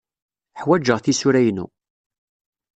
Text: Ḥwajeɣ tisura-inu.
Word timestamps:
Ḥwajeɣ 0.61 0.97
tisura-inu. 1.01 1.65